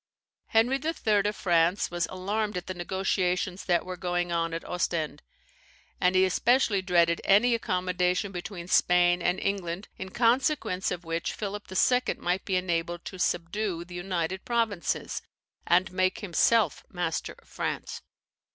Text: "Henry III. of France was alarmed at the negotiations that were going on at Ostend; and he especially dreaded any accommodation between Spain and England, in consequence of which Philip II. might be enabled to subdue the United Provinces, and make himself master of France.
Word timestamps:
"Henry 0.47 0.79
III. 0.83 1.27
of 1.27 1.35
France 1.35 1.91
was 1.91 2.07
alarmed 2.09 2.57
at 2.57 2.65
the 2.65 2.73
negotiations 2.73 3.65
that 3.65 3.85
were 3.85 3.95
going 3.95 4.31
on 4.31 4.51
at 4.51 4.65
Ostend; 4.67 5.21
and 5.99 6.15
he 6.15 6.25
especially 6.25 6.81
dreaded 6.81 7.21
any 7.23 7.53
accommodation 7.53 8.31
between 8.31 8.67
Spain 8.67 9.21
and 9.21 9.39
England, 9.39 9.89
in 9.99 10.09
consequence 10.09 10.89
of 10.89 11.05
which 11.05 11.33
Philip 11.33 11.71
II. 11.71 12.15
might 12.17 12.43
be 12.45 12.55
enabled 12.55 13.05
to 13.05 13.19
subdue 13.19 13.85
the 13.85 13.93
United 13.93 14.43
Provinces, 14.43 15.21
and 15.67 15.91
make 15.91 16.21
himself 16.21 16.83
master 16.89 17.33
of 17.37 17.47
France. 17.47 18.01